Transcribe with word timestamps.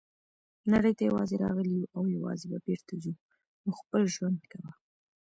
نړۍ 0.73 0.93
ته 0.97 1.03
یوازي 1.09 1.35
راغلي 1.43 1.73
یوو 1.75 1.91
او 1.97 2.03
یوازي 2.15 2.45
به 2.51 2.57
بیرته 2.67 2.93
ځو 3.03 3.13
نو 3.63 3.71
خپل 3.79 4.01
ژوند 4.15 4.39
کوه. 4.51 4.71